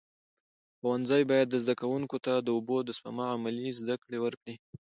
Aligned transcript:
ښوونځي 0.79 1.23
باید 1.31 1.57
زده 1.63 1.73
کوونکو 1.81 2.17
ته 2.25 2.33
د 2.39 2.47
اوبو 2.57 2.77
د 2.83 2.89
سپما 2.97 3.25
عملي 3.35 3.69
زده 3.79 3.95
کړه 4.01 4.17
ورکړي. 4.25 4.55